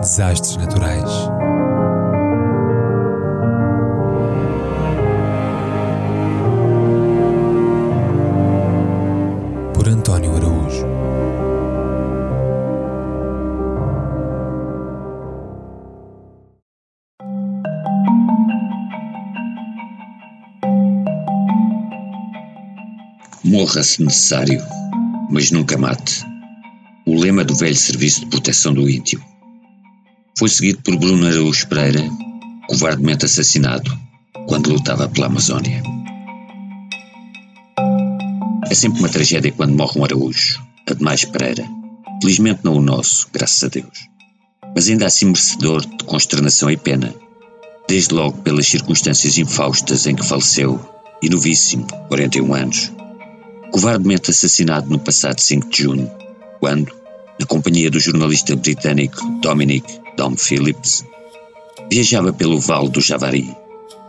[0.00, 1.10] Desastres naturais.
[9.74, 10.86] Por António Araújo.
[23.44, 24.62] Morra se necessário,
[25.28, 26.24] mas nunca mate.
[27.06, 29.29] O lema do velho Serviço de Proteção do Índio.
[30.38, 32.08] Foi seguido por Bruno Araújo Pereira,
[32.68, 33.90] covardemente assassinado
[34.46, 35.82] quando lutava pela Amazónia.
[38.70, 41.64] É sempre uma tragédia quando morre um Araújo, Ademais Pereira.
[42.22, 44.08] Felizmente não o nosso, graças a Deus.
[44.74, 47.14] Mas ainda assim merecedor de consternação e pena,
[47.88, 50.80] desde logo pelas circunstâncias infaustas em que faleceu,
[51.22, 52.92] e novíssimo, 41 anos,
[53.72, 56.10] covardemente assassinado no passado 5 de junho,
[56.60, 56.92] quando,
[57.40, 61.06] na companhia do jornalista britânico Dominic Dom Phillips,
[61.90, 63.56] viajava pelo Vale do Javari,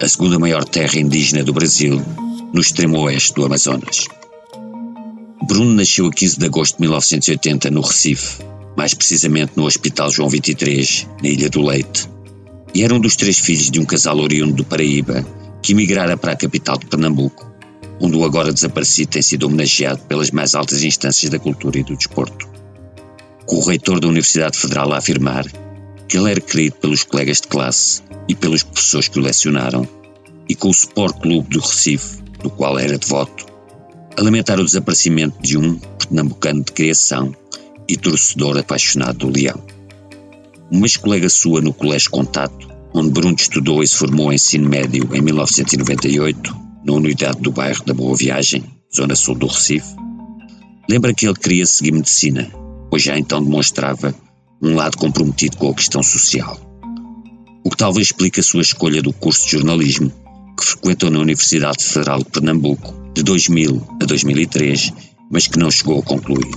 [0.01, 2.01] a segunda maior terra indígena do Brasil,
[2.53, 4.05] no extremo oeste do Amazonas.
[5.47, 8.43] Bruno nasceu a 15 de agosto de 1980 no Recife,
[8.75, 12.09] mais precisamente no Hospital João 23, na Ilha do Leite,
[12.75, 15.25] e era um dos três filhos de um casal oriundo do Paraíba
[15.61, 17.49] que emigrara para a capital de Pernambuco,
[18.01, 21.95] onde o agora desaparecido tem sido homenageado pelas mais altas instâncias da cultura e do
[21.95, 22.50] desporto.
[23.51, 25.45] O reitor da Universidade Federal a afirmar
[26.07, 29.85] que ele era querido pelos colegas de classe e pelos professores que o lecionaram,
[30.47, 33.45] e com o Sport Clube do Recife, do qual era devoto,
[34.17, 37.35] a lamentar o desaparecimento de um pernambucano de criação
[37.89, 39.61] e torcedor apaixonado do Leão.
[40.71, 45.09] Uma ex-colega sua no Colégio Contato, onde Bruno estudou e se formou em ensino médio
[45.13, 48.63] em 1998, na unidade do bairro da Boa Viagem,
[48.95, 49.93] zona sul do Recife,
[50.89, 52.49] lembra que ele queria seguir medicina,
[52.91, 54.13] pois já então demonstrava
[54.61, 56.59] um lado comprometido com a questão social.
[57.63, 60.11] O que talvez explique a sua escolha do curso de jornalismo,
[60.59, 64.93] que frequentou na Universidade Federal de Pernambuco de 2000 a 2003,
[65.31, 66.53] mas que não chegou a concluir.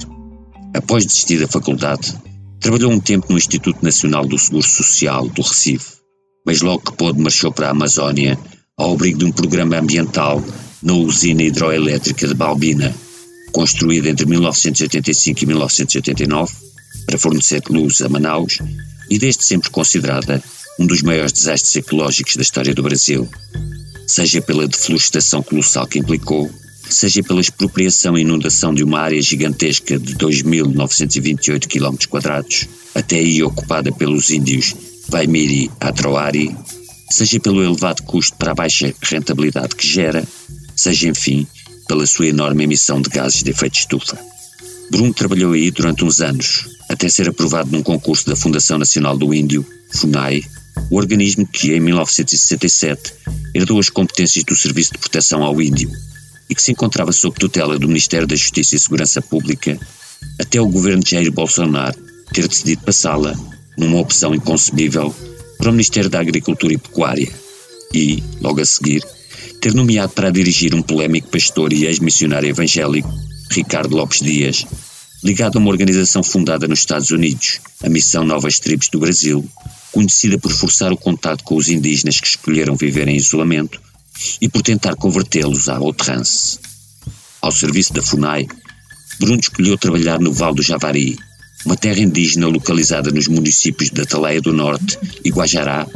[0.75, 2.15] Após desistir da faculdade,
[2.59, 5.99] trabalhou um tempo no Instituto Nacional do Seguro Social do Recife,
[6.45, 8.37] mas logo que pôde marchou para a Amazónia
[8.77, 10.43] ao abrigo de um programa ambiental
[10.83, 12.93] na usina hidroelétrica de Balbina,
[13.55, 16.53] construída entre 1985 e 1989
[17.07, 18.59] para fornecer luz a Manaus
[19.09, 20.43] e desde sempre considerada
[20.79, 23.29] um dos maiores desastres ecológicos da história do Brasil,
[24.09, 26.51] seja pela deflorestação colossal que implicou,
[26.91, 33.93] seja pela expropriação e inundação de uma área gigantesca de 2.928 km, até aí ocupada
[33.93, 34.75] pelos índios
[35.09, 36.57] Vaimiri Atroari,
[37.09, 40.27] seja pelo elevado custo para a baixa rentabilidade que gera,
[40.75, 41.47] seja, enfim,
[41.87, 44.19] pela sua enorme emissão de gases de efeito estufa.
[44.91, 49.33] Bruno trabalhou aí durante uns anos, até ser aprovado num concurso da Fundação Nacional do
[49.33, 50.43] Índio, FUNAI,
[50.91, 53.13] o organismo que, em 1967,
[53.55, 55.91] herdou as competências do Serviço de Proteção ao Índio
[56.49, 59.79] e que se encontrava sob tutela do Ministério da Justiça e Segurança Pública,
[60.39, 61.99] até o governo de Jair Bolsonaro
[62.33, 63.35] ter decidido passá-la,
[63.79, 65.15] numa opção inconcebível,
[65.59, 67.33] para o Ministério da Agricultura e Pecuária
[67.95, 69.03] e, logo a seguir,
[69.61, 73.13] ter nomeado para dirigir um polémico pastor e ex-missionário evangélico,
[73.51, 74.67] Ricardo Lopes Dias,
[75.23, 79.43] ligado a uma organização fundada nos Estados Unidos, a Missão Novas Tribos do Brasil,
[79.91, 83.81] conhecida por forçar o contato com os indígenas que escolheram viver em isolamento
[84.41, 86.59] e por tentar convertê-los à outrance.
[87.41, 88.47] Ao serviço da FUNAI,
[89.19, 91.17] Bruno escolheu trabalhar no Val do Javari,
[91.65, 95.87] uma terra indígena localizada nos municípios de Atalaia do Norte e Guajará,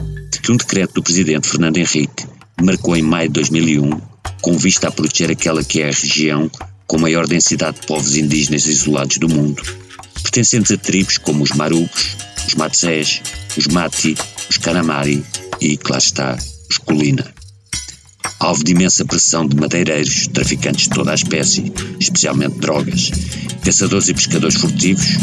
[0.42, 4.00] que um decreto do presidente Fernando Henrique marcou em maio de 2001,
[4.40, 6.50] com vista a proteger aquela que é a região
[6.86, 9.62] com maior densidade de povos indígenas isolados do mundo,
[10.22, 12.16] pertencentes a tribos como os Marubos,
[12.46, 13.20] os Matzés,
[13.56, 14.16] os Mati,
[14.48, 15.22] os Canamari
[15.60, 16.38] e, claro está,
[16.70, 17.26] os Colina.
[18.40, 23.10] Alvo de imensa pressão de madeireiros, traficantes de toda a espécie, especialmente drogas,
[23.64, 25.18] caçadores e pescadores furtivos,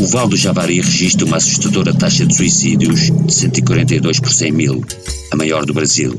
[0.00, 4.84] o Val do Javari registra uma assustadora taxa de suicídios de 142 por 100 mil,
[5.30, 6.18] a maior do Brasil.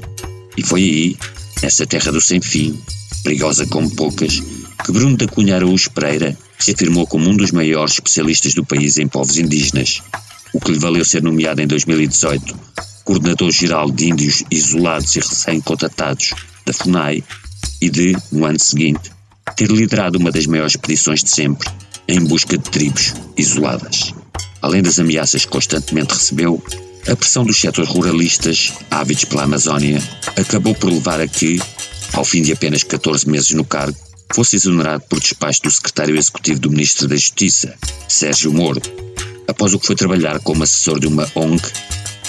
[0.56, 1.18] E foi aí,
[1.62, 2.80] nessa terra do sem fim,
[3.24, 4.42] perigosa como poucas,
[4.84, 8.98] que Bruno da Cunha Araújo Pereira se afirmou como um dos maiores especialistas do país
[8.98, 10.02] em povos indígenas
[10.54, 12.56] o que lhe valeu ser nomeado em 2018
[13.04, 16.34] coordenador-geral de índios isolados e recém-contatados
[16.66, 17.24] da FUNAI
[17.82, 19.12] e de, no ano seguinte,
[19.56, 21.70] ter liderado uma das maiores expedições de sempre
[22.08, 24.14] em busca de tribos isoladas.
[24.62, 26.64] Além das ameaças que constantemente recebeu,
[27.08, 30.02] a pressão dos setores ruralistas, ávidos pela Amazónia,
[30.36, 31.62] acabou por levar a que,
[32.14, 33.98] ao fim de apenas 14 meses no cargo,
[34.34, 37.76] fosse exonerado por despacho do secretário executivo do Ministro da Justiça,
[38.08, 38.82] Sérgio Moro,
[39.48, 41.62] após o que foi trabalhar como assessor de uma ONG,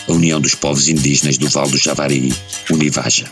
[0.06, 2.34] a União dos Povos Indígenas do Val do Javari,
[2.70, 3.24] Univaja.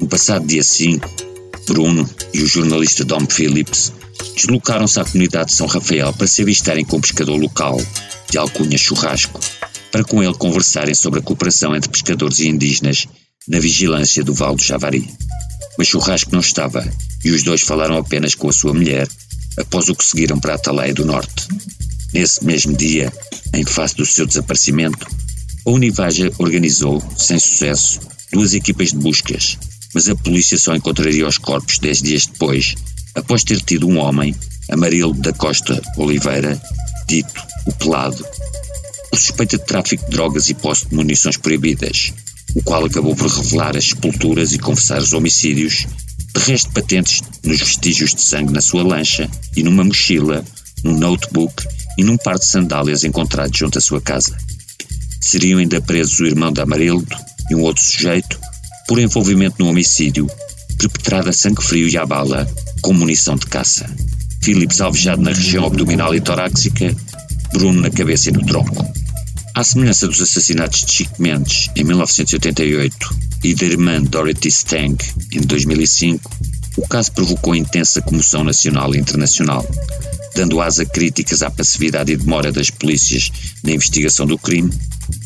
[0.00, 1.29] No passado dia 5,
[1.70, 3.92] Bruno e o jornalista Dom Phillips
[4.34, 7.80] deslocaram-se à comunidade de São Rafael para se avistarem com o pescador local,
[8.28, 9.38] de alcunha Churrasco,
[9.92, 13.06] para com ele conversarem sobre a cooperação entre pescadores e indígenas
[13.46, 15.08] na vigilância do Val do Javari.
[15.78, 16.84] Mas Churrasco não estava
[17.24, 19.08] e os dois falaram apenas com a sua mulher,
[19.56, 21.46] após o que seguiram para a do Norte.
[22.12, 23.12] Nesse mesmo dia,
[23.54, 25.06] em face do seu desaparecimento,
[25.64, 28.00] a Univaja organizou, sem sucesso,
[28.32, 29.56] duas equipas de buscas,
[29.94, 32.74] mas a polícia só encontraria os corpos dez dias depois,
[33.14, 34.34] após ter tido um homem,
[34.70, 36.60] Amarildo da Costa Oliveira,
[37.08, 38.24] dito o Pelado,
[39.10, 42.12] por suspeita de tráfico de drogas e posse de munições proibidas,
[42.54, 45.86] o qual acabou por revelar as sepulturas e confessar os homicídios,
[46.34, 50.44] de resto patentes nos vestígios de sangue na sua lancha e numa mochila,
[50.84, 51.66] num notebook
[51.98, 54.36] e num par de sandálias encontrados junto à sua casa.
[55.20, 57.16] Seriam ainda presos o irmão de Amarildo
[57.50, 58.38] e um outro sujeito
[58.90, 60.28] por envolvimento no homicídio,
[60.76, 62.44] perpetrado a sangue frio e à bala,
[62.82, 63.88] com munição de caça.
[64.42, 66.92] Philips alvejado na região abdominal e torácica,
[67.52, 68.84] Bruno na cabeça e no tronco.
[69.54, 74.96] À semelhança dos assassinatos de Chico Mendes em 1988 e da irmã Dorothy Stang
[75.30, 76.28] em 2005,
[76.78, 79.64] o caso provocou intensa comoção nacional e internacional,
[80.34, 83.30] dando asa críticas à passividade e demora das polícias
[83.62, 84.72] na investigação do crime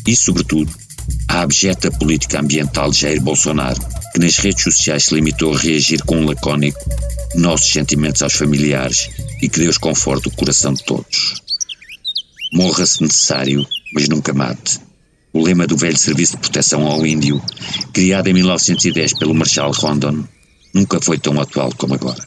[0.05, 0.71] e, sobretudo,
[1.27, 3.81] à abjeta política ambiental de Jair Bolsonaro,
[4.13, 6.79] que nas redes sociais se limitou a reagir com um lacónico
[7.35, 9.09] nossos sentimentos aos familiares
[9.41, 11.41] e que Deus conforte o coração de todos.
[12.53, 14.79] Morra se necessário, mas nunca mate.
[15.33, 17.41] O lema do velho Serviço de Proteção ao Índio,
[17.91, 20.23] criado em 1910 pelo Marshal Rondon,
[20.73, 22.23] nunca foi tão atual como agora.